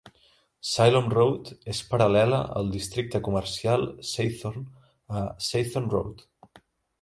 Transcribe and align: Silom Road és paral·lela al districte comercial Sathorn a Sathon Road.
Silom 0.67 1.09
Road 1.15 1.51
és 1.73 1.81
paral·lela 1.91 2.39
al 2.61 2.71
districte 2.77 3.21
comercial 3.27 3.85
Sathorn 4.13 4.65
a 5.21 5.23
Sathon 5.51 5.89
Road. 5.97 6.27